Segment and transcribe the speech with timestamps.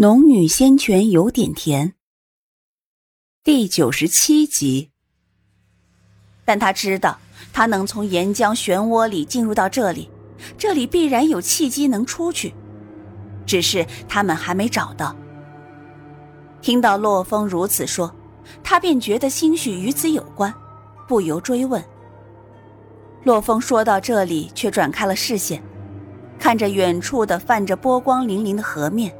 [0.00, 1.94] 农女仙泉有点甜。
[3.42, 4.90] 第九十七集。
[6.44, 7.18] 但他知道，
[7.52, 10.08] 他能从岩浆漩涡里进入到这里，
[10.56, 12.54] 这里必然有契机能出去，
[13.44, 15.16] 只是他们还没找到。
[16.62, 18.14] 听到洛风如此说，
[18.62, 20.54] 他便觉得兴许与此有关，
[21.08, 21.84] 不由追问。
[23.24, 25.60] 洛风说到这里，却转开了视线，
[26.38, 29.12] 看着远处的泛着波光粼粼的河面。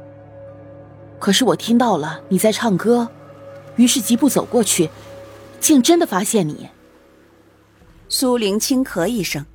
[1.19, 3.09] 可是我听到了你在唱歌，
[3.75, 4.89] 于是疾步走过去，
[5.59, 6.69] 竟真的发现你。
[8.07, 9.45] 苏玲轻咳一声，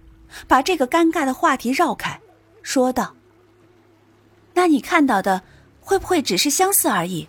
[0.46, 2.20] 把这个尴尬的话题绕开，
[2.62, 3.14] 说道
[4.54, 5.42] ：“那你看到的
[5.80, 7.26] 会不会只是相似而已？”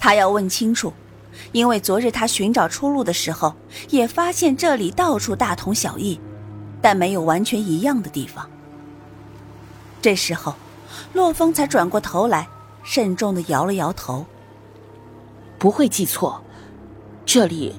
[0.00, 0.92] 他要问清楚，
[1.52, 3.54] 因为昨日他寻找出路的时候，
[3.90, 6.18] 也发现这里到处大同小异，
[6.80, 8.50] 但没有完全一样的地方。
[10.00, 10.56] 这时候，
[11.12, 12.48] 洛风才转过头来。
[12.82, 14.26] 慎重的摇了摇头，
[15.58, 16.42] 不会记错，
[17.24, 17.74] 这里，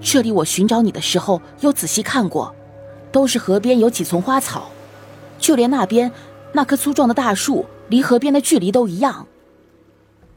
[0.00, 2.54] 这里我寻找你的时候有仔细看过，
[3.10, 4.70] 都是河边有几丛花草，
[5.38, 6.12] 就连那边
[6.52, 9.26] 那棵粗壮的大树离河边的距离都一样。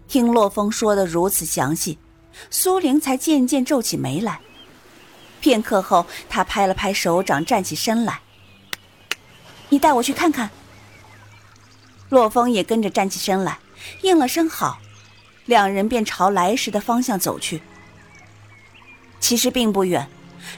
[0.08, 1.98] 听洛风说的如此详细，
[2.50, 4.40] 苏玲才渐渐皱起眉来。
[5.42, 8.22] 片刻后，他拍了拍手掌，站起身来
[9.70, 10.50] ：“你带我去看看。”
[12.10, 13.60] 洛风也跟着站起身来。
[14.02, 14.80] 应了声好，
[15.46, 17.62] 两人便朝来时的方向走去。
[19.20, 20.08] 其实并不远，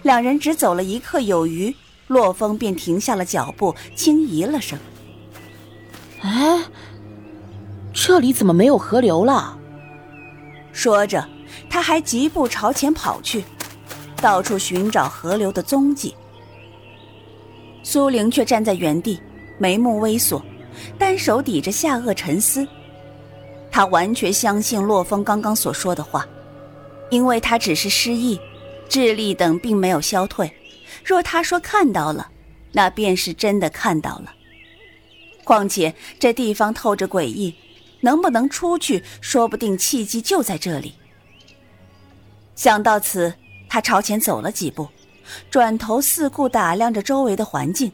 [0.04, 1.76] 两人只走了一刻有余，
[2.08, 4.78] 洛风便停下了脚步，轻咦了声
[6.22, 6.64] ：“哎，
[7.94, 9.58] 这里怎么没有河流了？”
[10.74, 11.28] 说着，
[11.70, 13.44] 他还疾步朝前跑去，
[14.18, 16.16] 到处寻找河流的踪迹。
[17.84, 19.22] 苏玲却站在原地，
[19.60, 20.44] 眉目微锁，
[20.98, 22.68] 单手抵着下颚沉思。
[23.76, 26.26] 他完全相信洛风刚刚所说的话，
[27.10, 28.40] 因为他只是失忆，
[28.88, 30.50] 智力等并没有消退。
[31.04, 32.30] 若他说看到了，
[32.72, 34.34] 那便是真的看到了。
[35.44, 37.54] 况且这地方透着诡异，
[38.00, 40.96] 能不能出去，说不定契机就在这里。
[42.56, 43.34] 想到此，
[43.68, 44.88] 他朝前走了几步，
[45.52, 47.92] 转头四顾打量着周围的环境。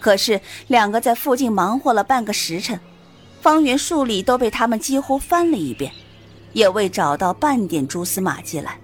[0.00, 2.80] 可是两个在附近忙活了半个时辰。
[3.40, 5.90] 方圆数里都被他们几乎翻了一遍，
[6.52, 8.78] 也未找到半点蛛丝马迹来。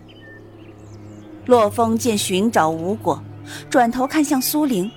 [1.44, 3.22] 洛风见寻找无果，
[3.68, 4.90] 转头看向苏玲，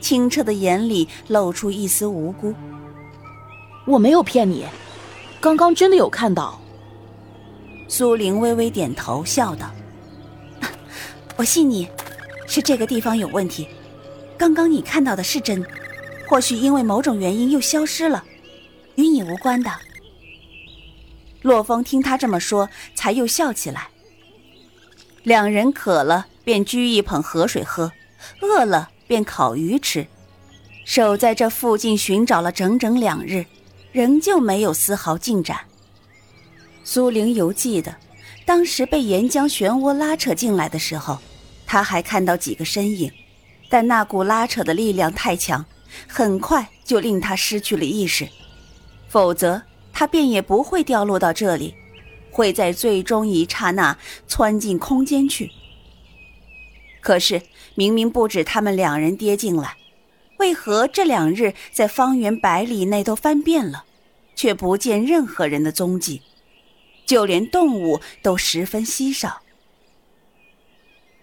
[0.00, 2.54] 清澈的眼里露出一丝无辜。
[3.84, 4.64] 我没有骗你，
[5.40, 6.60] 刚刚真的有看到。
[7.88, 9.70] 苏玲微微点头，笑道
[11.36, 11.88] ：“我信你，
[12.46, 13.66] 是这个地方有问题。
[14.38, 15.64] 刚刚你看到的是真，
[16.28, 18.24] 或许因为某种原因又消失了。”
[18.96, 19.70] 与你无关的。
[21.42, 23.88] 洛风听他这么说，才又笑起来。
[25.22, 27.90] 两人渴了，便掬一捧河水喝；
[28.40, 30.06] 饿了，便烤鱼吃。
[30.84, 33.46] 守在这附近寻找了整整两日，
[33.92, 35.60] 仍旧没有丝毫进展。
[36.82, 37.96] 苏玲犹记得，
[38.44, 41.18] 当时被岩浆漩涡拉扯进来的时候，
[41.66, 43.10] 他还看到几个身影，
[43.70, 45.64] 但那股拉扯的力量太强，
[46.06, 48.28] 很快就令他失去了意识。
[49.14, 51.76] 否则，他便也不会掉落到这里，
[52.32, 55.52] 会在最终一刹那窜进空间去。
[57.00, 57.42] 可是，
[57.76, 59.76] 明明不止他们两人跌进来，
[60.38, 63.84] 为何这两日在方圆百里内都翻遍了，
[64.34, 66.22] 却不见任何人的踪迹？
[67.06, 69.42] 就连动物都十分稀少。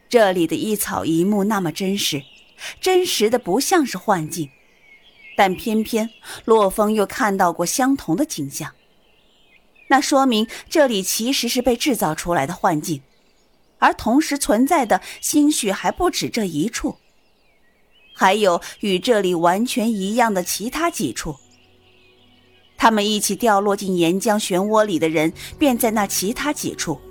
[0.08, 2.24] 这里的一草一木那么真实，
[2.80, 4.50] 真实的不像是幻境。
[5.42, 6.08] 但偏偏
[6.46, 8.76] 洛风又看到过相同的景象，
[9.88, 13.02] 那说明这里其实是被制造出来的幻境，
[13.80, 16.98] 而同时存在的兴许还不止这一处，
[18.14, 21.36] 还有与这里完全一样的其他几处。
[22.78, 27.02] 他们一起掉落进岩浆漩涡里的人，便在那其他几处。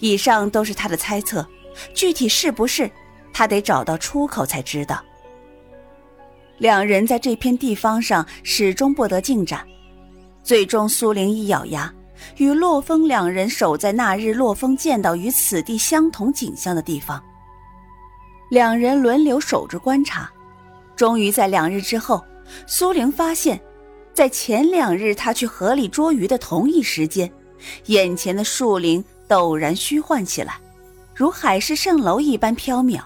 [0.00, 1.46] 以上都是他的猜测，
[1.94, 2.90] 具体是不是，
[3.32, 5.00] 他得找到出口才知道。
[6.58, 9.66] 两人在这片地方上始终不得进展，
[10.42, 11.92] 最终苏玲一咬牙，
[12.38, 17.22] 与洛风两人守在那日洛风见到与此地相同景象的地方。
[18.50, 20.30] 两人轮流守着观察，
[20.94, 22.24] 终于在两日之后，
[22.66, 23.60] 苏玲发现，
[24.14, 27.30] 在前两日他去河里捉鱼的同一时间，
[27.86, 30.58] 眼前的树林陡然虚幻起来，
[31.14, 33.00] 如海市蜃楼一般飘渺。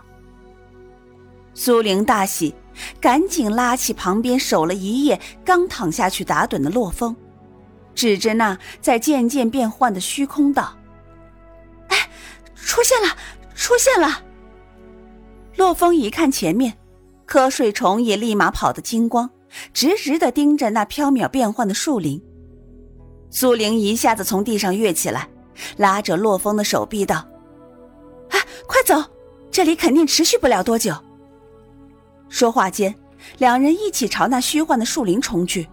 [1.53, 2.55] 苏玲大喜。
[3.01, 7.15] 赶紧拉起旁边守了一夜、刚躺下去打盹的洛风，
[7.95, 10.77] 指着那在渐渐变幻的虚空道
[11.89, 12.09] ：“哎，
[12.55, 13.09] 出现了，
[13.55, 14.23] 出现了！”
[15.57, 16.77] 洛风一看前面，
[17.27, 19.29] 瞌睡虫也立马跑得精光，
[19.73, 22.23] 直直的盯着那飘渺变幻的树林。
[23.31, 25.29] 苏玲一下子从地上跃起来，
[25.77, 27.27] 拉着洛风的手臂道
[28.31, 29.05] ：“哎，快走，
[29.51, 30.95] 这里肯定持续不了多久。”
[32.31, 32.95] 说话间，
[33.37, 35.69] 两人一起朝那虚幻的树林冲去。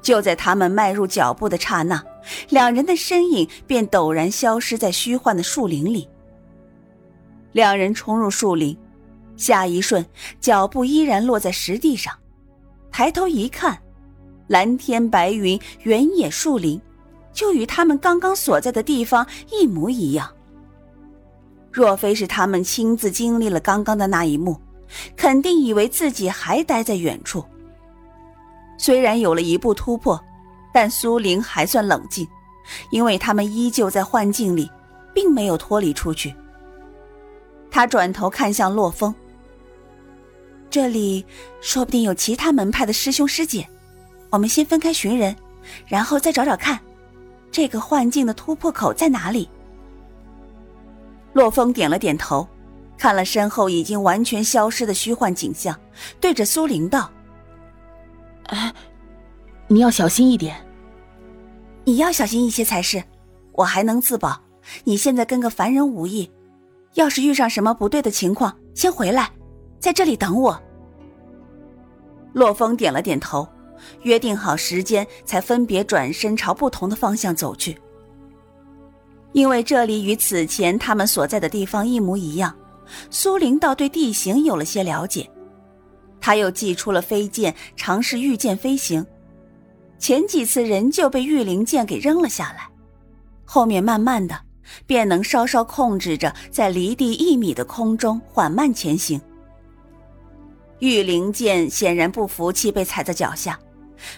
[0.00, 2.02] 就在他们迈入脚步的刹那，
[2.48, 6.08] 两人的身影便陡然消失在虚幻的树林里。
[7.52, 8.76] 两人冲入树林，
[9.36, 10.04] 下一瞬，
[10.40, 12.12] 脚步依然落在石地上。
[12.90, 13.78] 抬头一看，
[14.48, 16.80] 蓝天白云、原野树林，
[17.32, 20.28] 就与他们刚刚所在的地方一模一样。
[21.70, 24.60] 若非是他们亲自经历了刚刚的那一幕，
[25.16, 27.44] 肯定以为自己还待在远处。
[28.78, 30.20] 虽然有了一步突破，
[30.72, 32.26] 但苏玲还算冷静，
[32.90, 34.70] 因为他们依旧在幻境里，
[35.14, 36.34] 并没有脱离出去。
[37.70, 39.14] 他转头看向洛风，
[40.68, 41.24] 这里
[41.60, 43.66] 说不定有其他门派的师兄师姐，
[44.30, 45.34] 我们先分开寻人，
[45.86, 46.78] 然后再找找看，
[47.50, 49.48] 这个幻境的突破口在哪里。
[51.32, 52.46] 洛风点了点头。
[53.02, 55.76] 看了身后已经完全消失的虚幻景象，
[56.20, 57.10] 对着苏玲道
[58.46, 58.72] ：“哎，
[59.66, 60.64] 你要小心一点。
[61.82, 63.02] 你要小心一些才是。
[63.54, 64.40] 我还能自保。
[64.84, 66.30] 你现在跟个凡人无异，
[66.94, 69.28] 要是遇上什么不对的情况，先回来，
[69.80, 70.62] 在这里等我。”
[72.32, 73.48] 洛风点了点头，
[74.02, 77.76] 约定好时间，才分别转身朝不同的方向走去。
[79.32, 82.56] 因为这里与此前他们所在的地方一模一样。
[83.10, 85.28] 苏灵倒对地形有了些了解，
[86.20, 89.04] 他又祭出了飞剑，尝试御剑飞行。
[89.98, 92.68] 前几次仍旧被御灵剑给扔了下来，
[93.44, 94.40] 后面慢慢的
[94.86, 99.20] 便能稍稍控制着在离地一米的空中缓慢前行。
[100.80, 103.56] 御灵剑显然不服气被踩在脚下，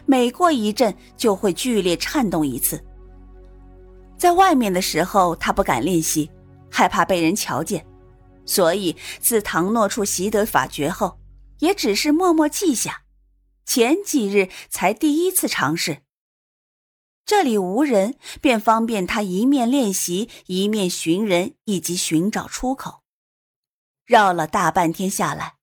[0.07, 2.83] 每过一阵就会剧烈颤动一次。
[4.17, 6.31] 在外面的时候，他不敢练习，
[6.71, 7.85] 害怕被人瞧见。
[8.47, 11.19] 所以，自唐诺处习得法诀后，
[11.61, 13.03] 也只是默默记下。
[13.65, 16.03] 前几日才第一次尝试。
[17.25, 23.03] 这里无人，便方便他一面练习，一面寻人以及寻找出口。
[24.05, 25.55] 绕了大半天下来，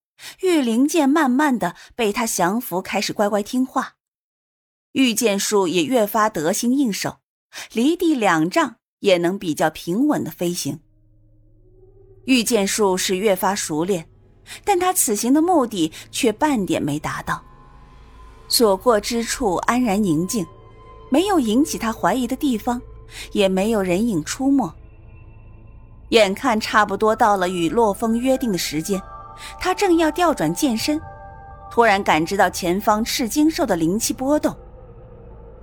[0.42, 3.98] 玉灵剑慢慢的被他降服，开始乖乖听话。
[4.94, 7.20] 御剑术也越发得心应手，
[7.72, 10.82] 离地两丈也能比较平稳的飞行。
[12.26, 14.06] 御剑术是越发熟练，
[14.64, 17.42] 但他此行的目的却半点没达到。
[18.48, 20.46] 所过之处安然宁静，
[21.10, 22.82] 没有引起他怀疑的地方，
[23.32, 24.72] 也没有人影出没。
[26.10, 29.02] 眼看差不多到了与洛风约定的时间，
[29.60, 31.02] 他正要调转剑身，
[31.72, 34.54] 突然感知到前方赤金兽的灵气波动，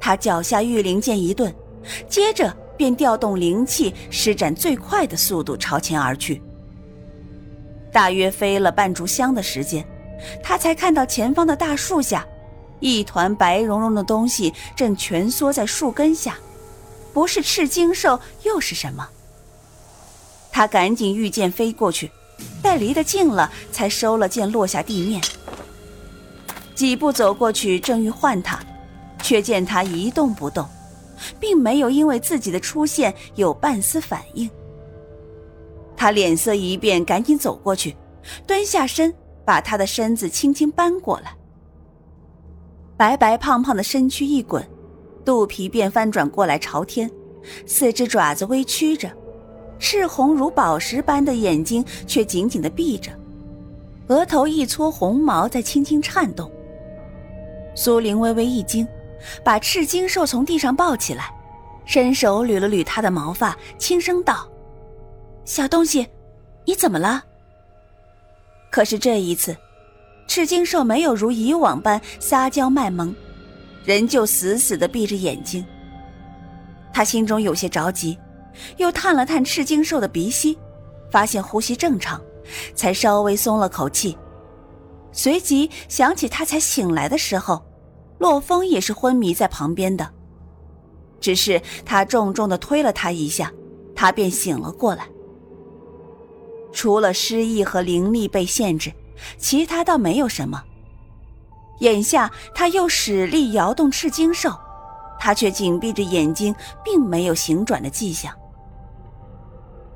[0.01, 1.55] 他脚下御灵剑一顿，
[2.09, 6.43] 接着便调动灵气，施展最快的速度朝前而去。
[7.99, 9.85] 大约飞了半炷香的时间，
[10.41, 12.25] 他才看到前方的大树下，
[12.79, 16.37] 一团白茸茸的东西正蜷缩在树根下，
[17.13, 19.09] 不是赤金兽又是什么？
[20.53, 22.09] 他赶紧御剑飞过去，
[22.63, 25.21] 待离得近了，才收了剑落下地面。
[26.77, 28.61] 几步走过去，正欲唤他，
[29.25, 30.65] 却见他一动不动，
[31.41, 34.49] 并没有因为自己的出现有半丝反应。
[35.99, 37.97] 他脸色一变，赶紧走过去，
[38.47, 39.13] 蹲下身，
[39.45, 41.37] 把他的身子轻轻搬过来。
[42.97, 44.65] 白白胖胖的身躯一滚，
[45.25, 47.11] 肚皮便翻转过来朝天，
[47.67, 49.11] 四只爪子微曲着，
[49.81, 53.11] 赤红如宝石般的眼睛却紧紧的闭着，
[54.07, 56.49] 额头一撮红毛在轻轻颤动。
[57.75, 58.87] 苏玲微微一惊，
[59.43, 61.35] 把赤金兽从地上抱起来，
[61.85, 64.49] 伸手捋了捋他的毛发，轻声道。
[65.49, 66.07] 小东西，
[66.67, 67.25] 你怎么了？
[68.71, 69.57] 可是这一次，
[70.27, 73.17] 赤金兽没有如以往般撒娇卖萌，
[73.83, 75.65] 仍旧死死的闭着眼睛。
[76.93, 78.19] 他心中有些着急，
[78.77, 80.59] 又探了探赤金兽的鼻息，
[81.11, 82.21] 发现呼吸正常，
[82.75, 84.19] 才稍微松了口气。
[85.13, 87.65] 随即想起他才醒来的时候，
[88.19, 90.11] 洛风也是昏迷在旁边的，
[91.23, 93.51] 只是他重重的推了他一下，
[93.97, 95.09] 他便醒了过来。
[96.79, 98.93] 除了失忆和灵力被限制，
[99.37, 100.63] 其他倒没有什么。
[101.81, 104.57] 眼下他又使力摇动赤金兽，
[105.19, 106.55] 他却紧闭着眼睛，
[106.85, 108.33] 并没有醒转的迹象。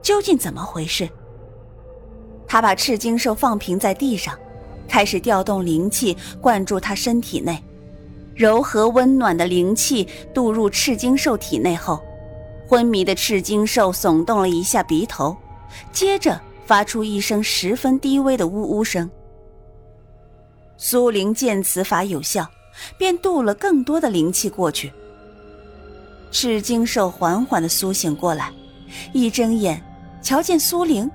[0.03, 1.09] 究竟怎么回事？
[2.49, 4.37] 他把赤金兽放平在地上，
[4.89, 7.63] 开始调动灵气灌注他身体内。
[8.35, 12.03] 柔和温暖的灵气渡入赤金兽体内后，
[12.67, 15.37] 昏迷的赤金兽耸动了一下鼻头，
[15.93, 19.11] 接着发出一声十分低微的呜呜声。
[20.77, 22.49] 苏灵见此法有效，
[22.99, 24.93] 便渡了更多的灵气过去。
[26.31, 28.53] 赤金兽缓缓的苏醒过来，
[29.13, 29.83] 一睁眼，
[30.23, 31.11] 瞧见苏灵，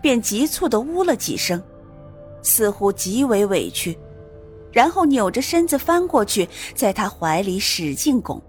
[0.00, 1.62] 便急促的呜了几声，
[2.42, 3.98] 似乎极为委屈。
[4.72, 8.40] 然后扭着身子翻过去，在他怀里使劲拱。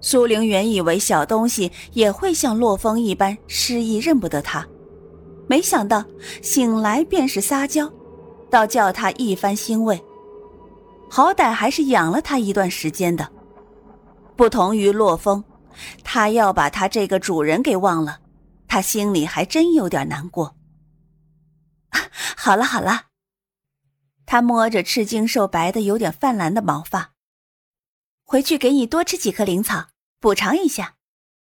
[0.00, 4.66] 苏玲原以为小东西也会像洛风一般失忆认不得他，
[5.50, 6.04] 没想到
[6.42, 7.92] 醒来便是撒娇，
[8.48, 10.00] 倒叫他一番欣慰。
[11.10, 13.28] 好歹还是养了他一段时间的，
[14.36, 15.42] 不同于洛风，
[16.04, 18.20] 他要把他这个主人给忘了，
[18.68, 20.54] 他心里还真有点难过。
[22.36, 23.06] 好了好了。
[24.26, 27.10] 他摸着赤金兽白的有点泛蓝的毛发，
[28.22, 29.88] 回去给你多吃几颗灵草，
[30.20, 30.94] 补偿一下。